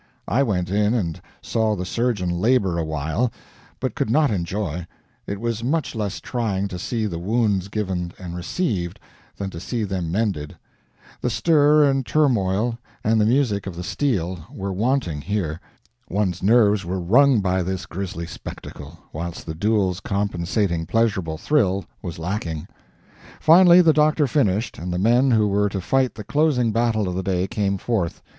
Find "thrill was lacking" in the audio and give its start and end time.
21.37-22.67